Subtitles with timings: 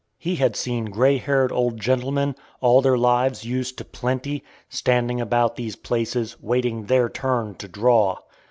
[0.17, 5.57] He had seen gray haired old gentlemen, all their lives used to plenty, standing about
[5.57, 8.17] these places, waiting "their turn" to "draw."